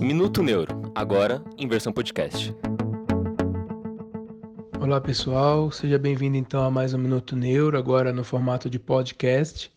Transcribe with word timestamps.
Minuto 0.00 0.42
Neuro, 0.42 0.90
agora 0.94 1.44
em 1.58 1.68
versão 1.68 1.92
podcast. 1.92 2.56
Olá 4.80 4.98
pessoal, 4.98 5.70
seja 5.70 5.98
bem-vindo 5.98 6.38
então 6.38 6.62
a 6.62 6.70
mais 6.70 6.94
um 6.94 6.98
Minuto 6.98 7.36
Neuro, 7.36 7.76
agora 7.76 8.10
no 8.10 8.24
formato 8.24 8.70
de 8.70 8.78
podcast. 8.78 9.70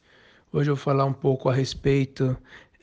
Hoje 0.50 0.72
eu 0.72 0.76
vou 0.76 0.82
falar 0.82 1.04
um 1.04 1.12
pouco 1.12 1.50
a 1.50 1.54
respeito 1.54 2.38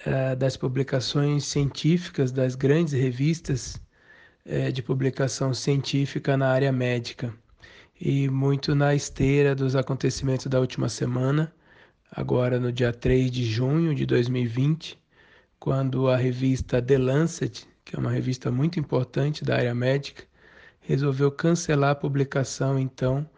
uh, 0.07 0.37
das 0.37 0.55
publicações 0.55 1.47
científicas 1.47 2.31
das 2.31 2.55
grandes 2.55 2.93
revistas 2.93 3.81
uh, 4.45 4.71
de 4.71 4.83
publicação 4.83 5.55
científica 5.55 6.37
na 6.37 6.51
área 6.51 6.71
médica 6.71 7.33
e 7.99 8.29
muito 8.29 8.75
na 8.75 8.95
esteira 8.95 9.55
dos 9.55 9.75
acontecimentos 9.75 10.45
da 10.45 10.61
última 10.61 10.91
semana, 10.91 11.51
agora 12.13 12.61
no 12.61 12.71
dia 12.71 12.93
3 12.93 13.31
de 13.31 13.47
junho 13.47 13.95
de 13.95 14.05
2020, 14.05 15.00
quando 15.61 16.09
a 16.09 16.17
revista 16.17 16.81
The 16.81 16.97
Lancet, 16.97 17.69
que 17.85 17.95
é 17.95 17.99
uma 17.99 18.11
revista 18.11 18.51
muito 18.51 18.81
importante 18.81 19.45
da 19.45 19.57
área 19.57 19.75
médica, 19.75 20.25
resolveu 20.81 21.31
cancelar 21.31 21.91
a 21.91 21.95
publicação 21.95 22.79
então 22.79 23.29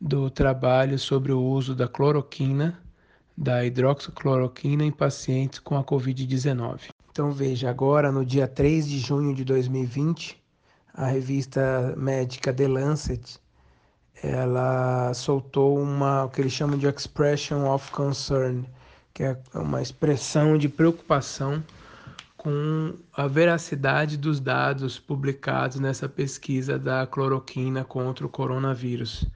do 0.00 0.28
trabalho 0.28 0.98
sobre 0.98 1.30
o 1.30 1.40
uso 1.40 1.74
da 1.74 1.86
cloroquina, 1.86 2.76
da 3.38 3.64
hidroxicloroquina 3.64 4.84
em 4.84 4.90
pacientes 4.90 5.60
com 5.60 5.76
a 5.76 5.84
COVID-19. 5.84 6.90
Então 7.12 7.30
veja, 7.30 7.70
agora 7.70 8.10
no 8.10 8.24
dia 8.26 8.48
3 8.48 8.88
de 8.88 8.98
junho 8.98 9.32
de 9.32 9.44
2020, 9.44 10.42
a 10.92 11.06
revista 11.06 11.94
médica 11.96 12.52
The 12.52 12.66
Lancet 12.66 13.40
ela 14.22 15.14
soltou 15.14 15.78
uma 15.78 16.24
o 16.24 16.28
que 16.28 16.40
eles 16.40 16.52
chamam 16.52 16.76
de 16.76 16.86
expression 16.86 17.72
of 17.72 17.90
concern, 17.90 18.64
que 19.12 19.22
é 19.22 19.36
uma 19.54 19.82
expressão 19.82 20.56
de 20.56 20.68
preocupação 20.68 21.62
com 22.36 22.94
a 23.12 23.26
veracidade 23.26 24.16
dos 24.16 24.40
dados 24.40 24.98
publicados 24.98 25.78
nessa 25.78 26.08
pesquisa 26.08 26.78
da 26.78 27.06
cloroquina 27.06 27.84
contra 27.84 28.24
o 28.24 28.30
coronavírus, 28.30 29.26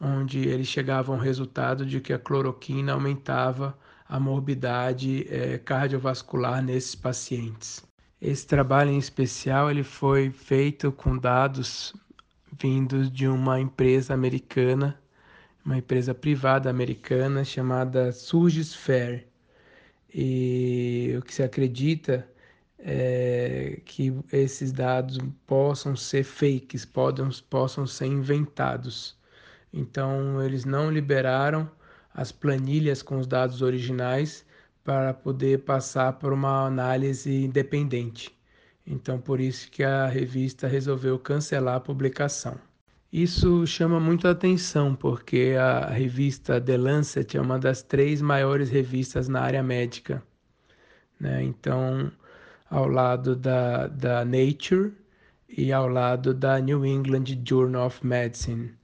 onde 0.00 0.46
eles 0.46 0.68
chegavam 0.68 1.16
ao 1.16 1.20
resultado 1.20 1.84
de 1.84 2.00
que 2.00 2.12
a 2.12 2.18
cloroquina 2.18 2.92
aumentava 2.92 3.76
a 4.08 4.20
morbidade 4.20 5.26
é, 5.28 5.58
cardiovascular 5.58 6.62
nesses 6.62 6.94
pacientes. 6.94 7.84
Esse 8.20 8.46
trabalho 8.46 8.90
em 8.90 8.98
especial 8.98 9.70
ele 9.70 9.82
foi 9.82 10.30
feito 10.30 10.90
com 10.90 11.18
dados 11.18 11.92
vindos 12.52 13.10
de 13.10 13.28
uma 13.28 13.60
empresa 13.60 14.14
americana, 14.14 14.98
uma 15.68 15.76
empresa 15.76 16.14
privada 16.14 16.70
americana 16.70 17.44
chamada 17.44 18.10
Surgisphere. 18.10 19.26
E 20.12 21.14
o 21.18 21.22
que 21.22 21.34
se 21.34 21.42
acredita 21.42 22.26
é 22.78 23.78
que 23.84 24.14
esses 24.32 24.72
dados 24.72 25.18
possam 25.46 25.94
ser 25.94 26.24
fakes, 26.24 26.86
podem, 26.86 27.28
possam 27.50 27.86
ser 27.86 28.06
inventados. 28.06 29.18
Então, 29.70 30.42
eles 30.42 30.64
não 30.64 30.90
liberaram 30.90 31.70
as 32.14 32.32
planilhas 32.32 33.02
com 33.02 33.18
os 33.18 33.26
dados 33.26 33.60
originais 33.60 34.46
para 34.82 35.12
poder 35.12 35.64
passar 35.64 36.14
por 36.14 36.32
uma 36.32 36.66
análise 36.66 37.44
independente. 37.44 38.34
Então, 38.86 39.20
por 39.20 39.38
isso 39.38 39.70
que 39.70 39.84
a 39.84 40.06
revista 40.06 40.66
resolveu 40.66 41.18
cancelar 41.18 41.76
a 41.76 41.80
publicação. 41.80 42.67
Isso 43.12 43.66
chama 43.66 43.98
muito 43.98 44.28
a 44.28 44.32
atenção, 44.32 44.94
porque 44.94 45.54
a 45.58 45.86
revista 45.86 46.60
The 46.60 46.76
Lancet 46.76 47.36
é 47.36 47.40
uma 47.40 47.58
das 47.58 47.82
três 47.82 48.20
maiores 48.20 48.68
revistas 48.68 49.28
na 49.28 49.40
área 49.40 49.62
médica. 49.62 50.22
Né? 51.18 51.42
Então, 51.42 52.12
ao 52.68 52.86
lado 52.86 53.34
da, 53.34 53.86
da 53.88 54.24
Nature 54.24 54.92
e 55.48 55.72
ao 55.72 55.88
lado 55.88 56.34
da 56.34 56.58
New 56.60 56.84
England 56.84 57.24
Journal 57.44 57.86
of 57.86 58.06
Medicine. 58.06 58.74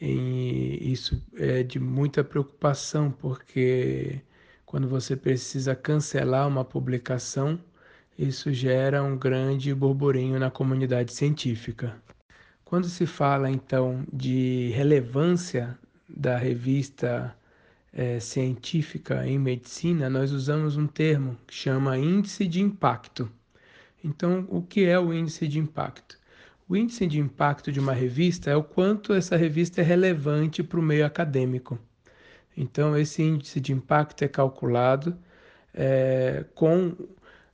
E 0.00 0.92
isso 0.92 1.22
é 1.36 1.62
de 1.62 1.78
muita 1.78 2.24
preocupação, 2.24 3.10
porque 3.10 4.20
quando 4.64 4.88
você 4.88 5.16
precisa 5.16 5.74
cancelar 5.74 6.48
uma 6.48 6.64
publicação, 6.64 7.60
isso 8.18 8.52
gera 8.52 9.02
um 9.02 9.16
grande 9.18 9.74
burburinho 9.74 10.38
na 10.38 10.50
comunidade 10.50 11.12
científica. 11.12 12.00
Quando 12.68 12.86
se 12.86 13.06
fala 13.06 13.50
então 13.50 14.04
de 14.12 14.70
relevância 14.74 15.78
da 16.06 16.36
revista 16.36 17.34
é, 17.90 18.20
científica 18.20 19.26
em 19.26 19.38
medicina, 19.38 20.10
nós 20.10 20.32
usamos 20.32 20.76
um 20.76 20.86
termo 20.86 21.38
que 21.46 21.54
chama 21.54 21.96
índice 21.96 22.46
de 22.46 22.60
impacto. 22.60 23.32
Então, 24.04 24.46
o 24.50 24.60
que 24.60 24.84
é 24.84 24.98
o 24.98 25.14
índice 25.14 25.48
de 25.48 25.58
impacto? 25.58 26.18
O 26.68 26.76
índice 26.76 27.06
de 27.06 27.18
impacto 27.18 27.72
de 27.72 27.80
uma 27.80 27.94
revista 27.94 28.50
é 28.50 28.54
o 28.54 28.62
quanto 28.62 29.14
essa 29.14 29.34
revista 29.34 29.80
é 29.80 29.84
relevante 29.84 30.62
para 30.62 30.78
o 30.78 30.82
meio 30.82 31.06
acadêmico. 31.06 31.78
Então, 32.54 32.94
esse 32.98 33.22
índice 33.22 33.60
de 33.60 33.72
impacto 33.72 34.20
é 34.24 34.28
calculado 34.28 35.16
é, 35.72 36.44
com 36.54 36.94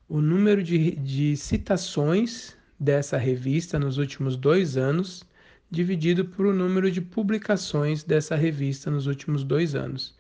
o 0.09 0.21
número 0.21 0.61
de, 0.61 0.91
de 0.97 1.37
citações 1.37 2.57
dessa 2.79 3.17
revista 3.17 3.79
nos 3.79 3.99
últimos 3.99 4.37
dois 4.37 4.77
anos, 4.77 5.25
dividido 5.71 6.25
por 6.25 6.47
o 6.47 6.53
número 6.53 6.91
de 6.91 7.01
publicações 7.01 8.05
dessa 8.05 8.37
revista 8.37 8.91
nos 8.91 9.07
últimos 9.07 9.45
dois 9.45 9.75
anos. 9.75 10.17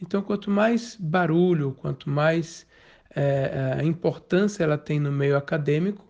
Então, 0.00 0.22
quanto 0.22 0.50
mais 0.50 0.96
barulho, 0.98 1.72
quanto 1.72 2.08
mais 2.10 2.66
é, 3.14 3.78
é 3.80 3.84
importância 3.84 4.64
ela 4.64 4.78
tem 4.78 4.98
no 5.00 5.12
meio 5.12 5.36
acadêmico, 5.36 6.04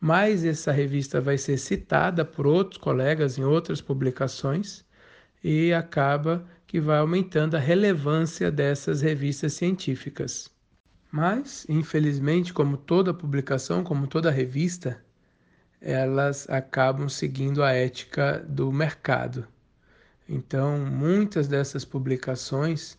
mais 0.00 0.44
essa 0.44 0.72
revista 0.72 1.20
vai 1.20 1.36
ser 1.36 1.58
citada 1.58 2.24
por 2.24 2.46
outros 2.46 2.78
colegas 2.80 3.38
em 3.38 3.44
outras 3.44 3.80
publicações 3.80 4.84
e 5.44 5.72
acaba 5.72 6.46
que 6.66 6.80
vai 6.80 6.98
aumentando 6.98 7.56
a 7.56 7.60
relevância 7.60 8.50
dessas 8.50 9.00
revistas 9.02 9.54
científicas. 9.54 10.50
Mas, 11.10 11.66
infelizmente, 11.68 12.52
como 12.52 12.76
toda 12.76 13.12
publicação, 13.12 13.82
como 13.82 14.06
toda 14.06 14.30
revista, 14.30 15.04
elas 15.80 16.48
acabam 16.50 17.08
seguindo 17.08 17.62
a 17.62 17.72
ética 17.72 18.44
do 18.48 18.70
mercado. 18.70 19.46
Então, 20.28 20.78
muitas 20.78 21.48
dessas 21.48 21.84
publicações, 21.84 22.98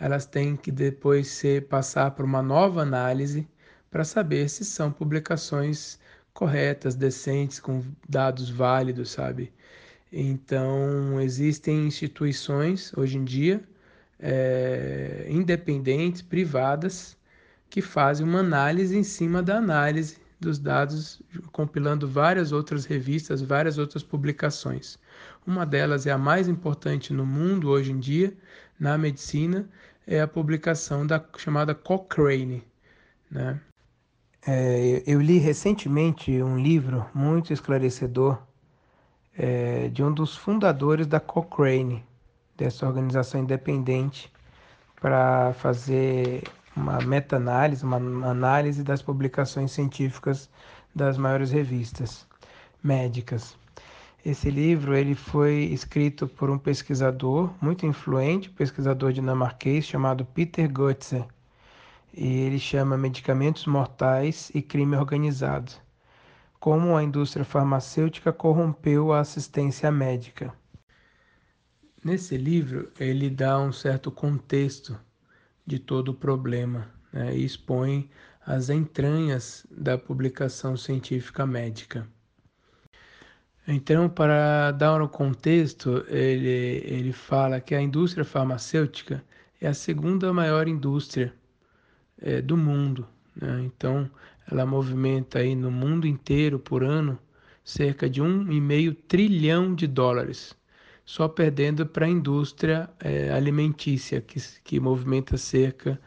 elas 0.00 0.26
têm 0.26 0.56
que 0.56 0.72
depois 0.72 1.28
ser 1.28 1.68
passar 1.68 2.12
por 2.12 2.24
uma 2.24 2.42
nova 2.42 2.82
análise 2.82 3.46
para 3.90 4.04
saber 4.04 4.48
se 4.48 4.64
são 4.64 4.90
publicações 4.90 5.98
corretas, 6.32 6.94
decentes, 6.94 7.60
com 7.60 7.84
dados 8.08 8.48
válidos, 8.50 9.10
sabe? 9.10 9.52
Então, 10.12 11.20
existem 11.20 11.86
instituições 11.86 12.92
hoje 12.96 13.18
em 13.18 13.24
dia 13.24 13.62
é, 14.22 15.26
independentes, 15.28 16.22
privadas, 16.22 17.16
que 17.68 17.82
fazem 17.82 18.26
uma 18.26 18.40
análise 18.40 18.96
em 18.96 19.02
cima 19.02 19.42
da 19.42 19.56
análise 19.56 20.21
dos 20.42 20.58
dados, 20.58 21.22
compilando 21.52 22.06
várias 22.06 22.52
outras 22.52 22.84
revistas, 22.84 23.40
várias 23.40 23.78
outras 23.78 24.02
publicações. 24.02 24.98
Uma 25.46 25.64
delas 25.64 26.06
é 26.06 26.10
a 26.10 26.18
mais 26.18 26.48
importante 26.48 27.12
no 27.12 27.24
mundo 27.24 27.70
hoje 27.70 27.92
em 27.92 27.98
dia, 27.98 28.36
na 28.78 28.98
medicina, 28.98 29.68
é 30.06 30.20
a 30.20 30.28
publicação 30.28 31.06
da 31.06 31.24
chamada 31.38 31.74
Cochrane. 31.74 32.64
Né? 33.30 33.58
É, 34.46 35.02
eu 35.06 35.20
li 35.20 35.38
recentemente 35.38 36.42
um 36.42 36.58
livro 36.58 37.06
muito 37.14 37.52
esclarecedor 37.52 38.42
é, 39.38 39.88
de 39.88 40.02
um 40.02 40.12
dos 40.12 40.36
fundadores 40.36 41.06
da 41.06 41.20
Cochrane, 41.20 42.04
dessa 42.56 42.86
organização 42.86 43.40
independente, 43.40 44.30
para 45.00 45.52
fazer 45.54 46.42
uma 46.76 47.00
meta-análise, 47.00 47.84
uma 47.84 47.96
análise 47.96 48.82
das 48.82 49.02
publicações 49.02 49.72
científicas 49.72 50.48
das 50.94 51.16
maiores 51.18 51.50
revistas 51.50 52.26
médicas. 52.82 53.56
Esse 54.24 54.50
livro 54.50 54.94
ele 54.94 55.14
foi 55.14 55.64
escrito 55.64 56.28
por 56.28 56.48
um 56.48 56.58
pesquisador 56.58 57.52
muito 57.60 57.84
influente, 57.86 58.50
pesquisador 58.50 59.12
dinamarquês 59.12 59.84
chamado 59.84 60.24
Peter 60.24 60.68
Götze. 60.68 61.24
E 62.14 62.26
ele 62.26 62.58
chama 62.58 62.96
Medicamentos 62.96 63.66
Mortais 63.66 64.50
e 64.54 64.62
Crime 64.62 64.96
Organizado. 64.96 65.72
Como 66.60 66.96
a 66.96 67.02
indústria 67.02 67.44
farmacêutica 67.44 68.32
corrompeu 68.32 69.12
a 69.12 69.20
assistência 69.20 69.90
médica. 69.90 70.52
Nesse 72.04 72.36
livro, 72.36 72.92
ele 73.00 73.28
dá 73.28 73.58
um 73.58 73.72
certo 73.72 74.10
contexto 74.10 74.98
de 75.66 75.78
todo 75.78 76.10
o 76.10 76.14
problema 76.14 76.90
né, 77.12 77.36
e 77.36 77.44
expõe 77.44 78.10
as 78.44 78.70
entranhas 78.70 79.66
da 79.70 79.96
publicação 79.96 80.76
científica 80.76 81.46
médica. 81.46 82.06
Então, 83.66 84.08
para 84.08 84.72
dar 84.72 85.00
um 85.00 85.06
contexto, 85.06 86.04
ele, 86.08 86.82
ele 86.84 87.12
fala 87.12 87.60
que 87.60 87.74
a 87.74 87.80
indústria 87.80 88.24
farmacêutica 88.24 89.24
é 89.60 89.68
a 89.68 89.74
segunda 89.74 90.32
maior 90.32 90.66
indústria 90.66 91.32
é, 92.20 92.42
do 92.42 92.56
mundo. 92.56 93.06
Né? 93.36 93.62
Então, 93.64 94.10
ela 94.50 94.66
movimenta 94.66 95.38
aí 95.38 95.54
no 95.54 95.70
mundo 95.70 96.06
inteiro 96.06 96.58
por 96.58 96.82
ano 96.82 97.18
cerca 97.64 98.10
de 98.10 98.20
um 98.20 98.50
e 98.50 98.60
meio 98.60 98.92
trilhão 98.92 99.74
de 99.74 99.86
dólares, 99.86 100.56
só 101.04 101.28
perdendo 101.28 101.86
para 101.86 102.06
a 102.06 102.08
indústria 102.08 102.88
é, 103.00 103.30
alimentícia, 103.30 104.20
que, 104.20 104.40
que 104.64 104.80
movimenta 104.80 105.36
cerca 105.36 106.00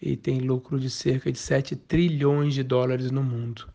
e 0.00 0.16
tem 0.16 0.40
lucro 0.40 0.78
de 0.78 0.90
cerca 0.90 1.30
de 1.30 1.38
7 1.38 1.76
trilhões 1.76 2.54
de 2.54 2.62
dólares 2.62 3.10
no 3.10 3.22
mundo. 3.22 3.68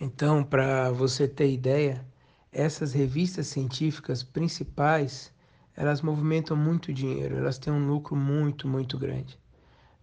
Então, 0.00 0.42
para 0.42 0.90
você 0.90 1.28
ter 1.28 1.50
ideia, 1.52 2.04
essas 2.52 2.92
revistas 2.92 3.46
científicas 3.46 4.22
principais, 4.22 5.32
elas 5.76 6.02
movimentam 6.02 6.56
muito 6.56 6.92
dinheiro, 6.92 7.36
elas 7.36 7.58
têm 7.58 7.72
um 7.72 7.86
lucro 7.86 8.16
muito, 8.16 8.68
muito 8.68 8.98
grande. 8.98 9.38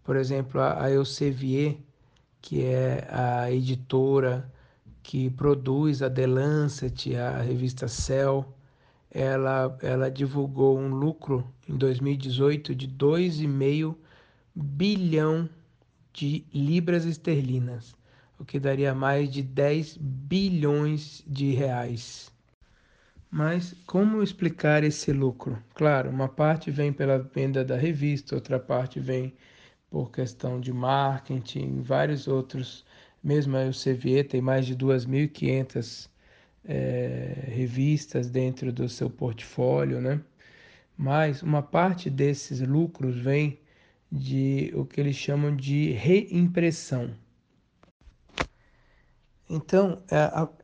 Por 0.03 0.15
exemplo, 0.15 0.59
a 0.61 0.89
Elsevier, 0.89 1.77
que 2.41 2.63
é 2.65 3.07
a 3.09 3.51
editora 3.51 4.51
que 5.03 5.29
produz 5.29 6.01
a 6.01 6.09
The 6.09 6.27
Lancet, 6.27 7.15
a 7.15 7.41
revista 7.41 7.87
Cell, 7.87 8.45
ela, 9.13 9.77
ela 9.81 10.09
divulgou 10.09 10.79
um 10.79 10.89
lucro 10.89 11.45
em 11.67 11.75
2018 11.75 12.73
de 12.73 12.87
2,5 12.87 13.95
bilhão 14.55 15.49
de 16.13 16.45
libras 16.53 17.05
esterlinas, 17.05 17.95
o 18.39 18.45
que 18.45 18.59
daria 18.59 18.95
mais 18.95 19.29
de 19.29 19.41
10 19.43 19.97
bilhões 19.97 21.23
de 21.27 21.51
reais. 21.51 22.31
Mas 23.29 23.73
como 23.85 24.23
explicar 24.23 24.83
esse 24.83 25.11
lucro? 25.13 25.57
Claro, 25.73 26.09
uma 26.09 26.27
parte 26.27 26.69
vem 26.69 26.91
pela 26.91 27.19
venda 27.19 27.63
da 27.63 27.77
revista, 27.77 28.35
outra 28.35 28.59
parte 28.59 28.99
vem 28.99 29.33
por 29.89 30.11
questão 30.11 30.59
de 30.59 30.73
marketing, 30.73 31.81
vários 31.81 32.27
outros. 32.27 32.85
Mesmo 33.23 33.55
a 33.55 33.65
Elsevier 33.65 34.27
tem 34.27 34.41
mais 34.41 34.65
de 34.65 34.75
2.500 34.75 36.10
é, 36.65 37.45
revistas 37.47 38.29
dentro 38.29 38.71
do 38.73 38.87
seu 38.89 39.09
portfólio, 39.09 40.01
né? 40.01 40.21
Mas 40.97 41.43
uma 41.43 41.61
parte 41.63 42.09
desses 42.09 42.61
lucros 42.61 43.17
vem 43.17 43.59
de 44.11 44.71
o 44.75 44.85
que 44.85 44.99
eles 45.01 45.15
chamam 45.15 45.55
de 45.55 45.91
reimpressão. 45.91 47.15
Então, 49.49 50.01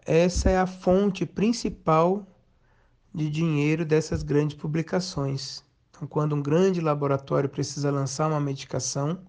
é 0.06 0.24
essa 0.24 0.50
é 0.50 0.58
a 0.58 0.66
fonte 0.68 1.26
principal 1.26 2.26
de 3.14 3.30
dinheiro 3.30 3.86
dessas 3.86 4.24
grandes 4.24 4.58
publicações. 4.58 5.64
Então, 5.90 6.08
quando 6.08 6.36
um 6.36 6.42
grande 6.42 6.80
laboratório 6.82 7.50
precisa 7.50 7.92
lançar 7.92 8.30
uma 8.30 8.40
medicação, 8.40 9.20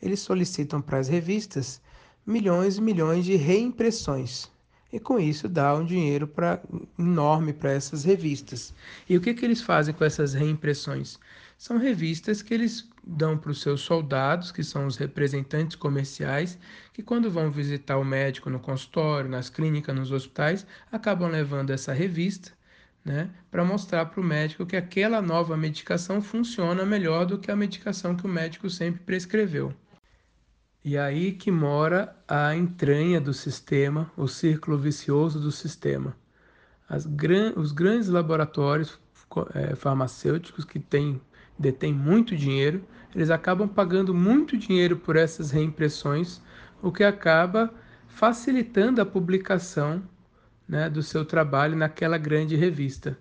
eles 0.00 0.20
solicitam 0.20 0.80
para 0.80 0.98
as 0.98 1.08
revistas 1.08 1.82
milhões 2.26 2.78
e 2.78 2.82
milhões 2.82 3.24
de 3.24 3.36
reimpressões. 3.36 4.53
E 4.94 5.00
com 5.00 5.18
isso 5.18 5.48
dá 5.48 5.74
um 5.74 5.84
dinheiro 5.84 6.24
pra, 6.24 6.62
enorme 6.96 7.52
para 7.52 7.72
essas 7.72 8.04
revistas. 8.04 8.72
E 9.08 9.16
o 9.16 9.20
que, 9.20 9.34
que 9.34 9.44
eles 9.44 9.60
fazem 9.60 9.92
com 9.92 10.04
essas 10.04 10.34
reimpressões? 10.34 11.18
São 11.58 11.78
revistas 11.78 12.42
que 12.42 12.54
eles 12.54 12.88
dão 13.04 13.36
para 13.36 13.50
os 13.50 13.60
seus 13.60 13.80
soldados, 13.80 14.52
que 14.52 14.62
são 14.62 14.86
os 14.86 14.96
representantes 14.96 15.74
comerciais, 15.74 16.56
que 16.92 17.02
quando 17.02 17.28
vão 17.28 17.50
visitar 17.50 17.98
o 17.98 18.04
médico 18.04 18.48
no 18.48 18.60
consultório, 18.60 19.28
nas 19.28 19.50
clínicas, 19.50 19.96
nos 19.96 20.12
hospitais, 20.12 20.64
acabam 20.92 21.28
levando 21.28 21.70
essa 21.70 21.92
revista 21.92 22.52
né, 23.04 23.30
para 23.50 23.64
mostrar 23.64 24.06
para 24.06 24.20
o 24.20 24.24
médico 24.24 24.64
que 24.64 24.76
aquela 24.76 25.20
nova 25.20 25.56
medicação 25.56 26.22
funciona 26.22 26.86
melhor 26.86 27.26
do 27.26 27.36
que 27.36 27.50
a 27.50 27.56
medicação 27.56 28.14
que 28.14 28.26
o 28.26 28.28
médico 28.28 28.70
sempre 28.70 29.00
prescreveu. 29.00 29.74
E 30.84 30.98
aí 30.98 31.32
que 31.32 31.50
mora 31.50 32.14
a 32.28 32.54
entranha 32.54 33.18
do 33.18 33.32
sistema, 33.32 34.12
o 34.18 34.28
círculo 34.28 34.76
vicioso 34.76 35.40
do 35.40 35.50
sistema. 35.50 36.14
Gran 37.06 37.54
os 37.56 37.72
grandes 37.72 38.08
laboratórios 38.08 39.00
é, 39.54 39.74
farmacêuticos 39.74 40.64
que 40.64 40.78
têm, 40.78 41.20
detêm 41.58 41.94
muito 41.94 42.36
dinheiro, 42.36 42.84
eles 43.14 43.30
acabam 43.30 43.66
pagando 43.66 44.12
muito 44.12 44.58
dinheiro 44.58 44.98
por 44.98 45.16
essas 45.16 45.50
reimpressões, 45.50 46.42
o 46.82 46.92
que 46.92 47.02
acaba 47.02 47.72
facilitando 48.06 49.00
a 49.00 49.06
publicação 49.06 50.02
né, 50.68 50.90
do 50.90 51.02
seu 51.02 51.24
trabalho 51.24 51.74
naquela 51.76 52.18
grande 52.18 52.56
revista. 52.56 53.16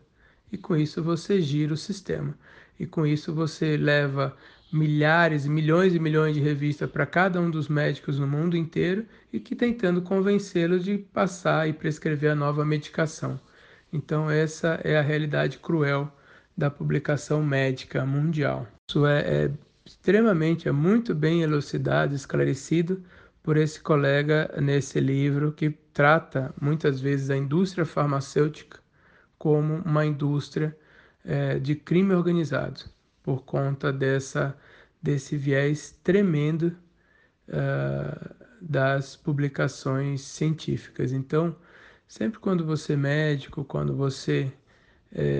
E 0.52 0.58
com 0.58 0.76
isso 0.76 1.02
você 1.02 1.42
gira 1.42 1.74
o 1.74 1.78
sistema. 1.78 2.38
E 2.78 2.86
com 2.86 3.06
isso 3.06 3.34
você 3.34 3.78
leva 3.78 4.36
milhares, 4.74 5.46
milhões 5.46 5.94
e 5.94 6.00
milhões 6.00 6.36
de 6.36 6.42
revistas 6.42 6.90
para 6.90 7.06
cada 7.06 7.40
um 7.40 7.50
dos 7.50 7.68
médicos 7.68 8.20
no 8.20 8.28
mundo 8.28 8.58
inteiro 8.58 9.06
e 9.32 9.40
que 9.40 9.56
tentando 9.56 10.02
convencê-los 10.02 10.84
de 10.84 10.98
passar 10.98 11.70
e 11.70 11.74
prescrever 11.74 12.32
a 12.32 12.36
nova 12.36 12.66
medicação. 12.66 13.40
Então 13.92 14.30
essa 14.30 14.80
é 14.84 14.98
a 14.98 15.02
realidade 15.02 15.60
cruel 15.60 16.12
da 16.58 16.70
publicação 16.70 17.44
médica 17.44 18.06
mundial. 18.06 18.68
Isso 18.90 19.06
é, 19.06 19.46
é 19.46 19.52
extremamente, 19.86 20.68
é 20.68 20.72
muito 20.72 21.14
bem 21.14 21.42
elucidado, 21.42 22.16
esclarecido 22.16 23.04
por 23.44 23.58
esse 23.58 23.80
colega 23.82 24.50
nesse 24.62 25.00
livro 25.00 25.52
que 25.52 25.70
trata 25.70 26.54
muitas 26.60 27.00
vezes 27.00 27.30
a 27.30 27.38
indústria 27.38 27.86
farmacêutica 27.86 28.80
como 29.38 29.76
uma 29.86 30.06
indústria 30.06 30.76
é, 31.26 31.60
de 31.60 31.76
crime 31.76 32.14
organizado, 32.14 32.86
por 33.24 33.44
conta 33.44 33.92
dessa, 33.92 34.56
desse 35.02 35.38
viés 35.38 35.98
tremendo 36.04 36.76
uh, 37.48 38.36
das 38.62 39.16
publicações 39.16 40.22
científicas. 40.22 41.12
Então, 41.12 41.56
sempre 42.08 42.40
quando 42.40 42.66
você 42.66 42.94
é 42.94 42.98
médico, 42.98 43.64
quando 43.64 43.96
você 43.96 44.52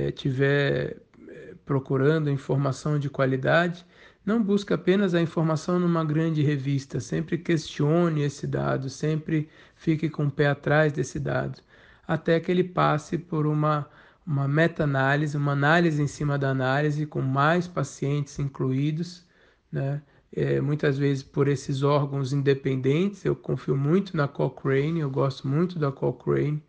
estiver 0.08 0.98
é, 1.28 1.56
procurando 1.66 2.30
informação 2.30 3.00
de 3.00 3.10
qualidade, 3.10 3.86
não 4.26 4.42
busque 4.42 4.74
apenas 4.74 5.14
a 5.14 5.22
informação 5.22 5.80
numa 5.80 6.06
grande 6.06 6.42
revista, 6.42 7.00
sempre 7.00 7.38
questione 7.38 8.22
esse 8.22 8.48
dado, 8.48 8.90
sempre 8.90 9.50
fique 9.76 10.10
com 10.10 10.28
o 10.28 10.32
pé 10.32 10.48
atrás 10.48 10.94
desse 10.94 11.20
dado, 11.20 11.60
até 12.08 12.40
que 12.40 12.50
ele 12.50 12.64
passe 12.64 13.18
por 13.18 13.46
uma, 13.46 13.90
uma 14.26 14.48
meta-análise, 14.48 15.38
uma 15.38 15.52
análise 15.52 16.02
em 16.02 16.08
cima 16.08 16.38
da 16.38 16.50
análise, 16.50 17.06
com 17.06 17.22
mais 17.22 17.68
pacientes 17.68 18.40
incluídos, 18.40 19.26
né? 19.72 20.02
É, 20.36 20.60
muitas 20.60 20.98
vezes 20.98 21.22
por 21.22 21.48
esses 21.48 21.84
órgãos 21.84 22.34
independentes. 22.34 23.24
Eu 23.24 23.36
confio 23.36 23.78
muito 23.78 24.18
na 24.18 24.28
Cochrane, 24.28 25.00
eu 25.02 25.10
gosto 25.10 25.48
muito 25.48 25.78
da 25.78 25.92
Cochrane, 25.92 26.64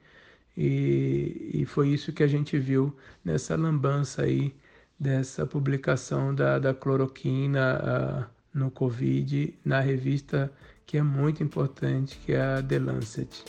e, 0.57 1.51
e 1.55 1.65
foi 1.67 1.89
isso 1.89 2.13
que 2.13 2.23
a 2.23 2.27
gente 2.27 2.59
viu 2.59 2.95
nessa 3.25 3.57
lambança 3.57 4.23
aí 4.23 4.55
dessa 4.99 5.47
publicação 5.47 6.35
da, 6.35 6.59
da 6.59 6.75
cloroquina 6.75 7.81
uh, 8.23 8.59
no 8.59 8.71
Covid 8.71 9.59
na 9.65 9.81
revista 9.81 10.53
que 10.87 10.99
é 10.99 11.03
muito 11.03 11.43
importante, 11.43 12.19
que 12.25 12.33
é 12.33 12.41
a 12.41 12.63
The 12.63 12.79
Lancet. 12.79 13.45